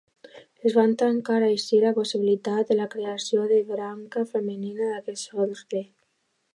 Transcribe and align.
Es 0.69 0.77
va 0.77 0.85
tancar 1.01 1.35
així 1.47 1.81
la 1.83 1.91
possibilitat 1.99 2.71
de 2.73 2.79
la 2.79 2.89
creació 2.97 3.47
de 3.55 3.61
branca 3.71 4.27
femenina 4.35 4.93
d'aquest 4.95 5.41
orde. 5.47 5.89